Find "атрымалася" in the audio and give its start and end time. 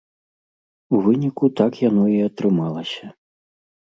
2.29-3.05